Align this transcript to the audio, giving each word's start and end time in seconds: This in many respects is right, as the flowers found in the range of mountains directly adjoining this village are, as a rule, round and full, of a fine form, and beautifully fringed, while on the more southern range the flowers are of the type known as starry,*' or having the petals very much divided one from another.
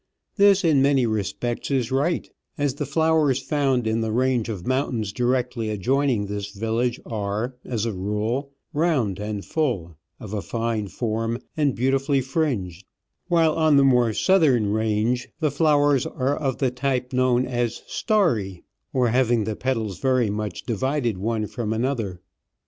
This 0.35 0.63
in 0.63 0.81
many 0.81 1.05
respects 1.05 1.69
is 1.69 1.91
right, 1.91 2.27
as 2.57 2.73
the 2.73 2.87
flowers 2.87 3.39
found 3.39 3.85
in 3.85 4.01
the 4.01 4.11
range 4.11 4.49
of 4.49 4.65
mountains 4.65 5.13
directly 5.13 5.69
adjoining 5.69 6.25
this 6.25 6.49
village 6.49 6.99
are, 7.05 7.53
as 7.63 7.85
a 7.85 7.93
rule, 7.93 8.51
round 8.73 9.19
and 9.19 9.45
full, 9.45 9.95
of 10.19 10.33
a 10.33 10.41
fine 10.41 10.87
form, 10.87 11.37
and 11.55 11.75
beautifully 11.75 12.19
fringed, 12.19 12.83
while 13.27 13.53
on 13.53 13.77
the 13.77 13.83
more 13.83 14.11
southern 14.11 14.71
range 14.73 15.27
the 15.39 15.51
flowers 15.51 16.07
are 16.07 16.35
of 16.35 16.57
the 16.57 16.71
type 16.71 17.13
known 17.13 17.45
as 17.45 17.83
starry,*' 17.85 18.63
or 18.91 19.09
having 19.09 19.43
the 19.43 19.55
petals 19.55 19.99
very 19.99 20.31
much 20.31 20.63
divided 20.63 21.19
one 21.19 21.45
from 21.45 21.71
another. 21.71 22.21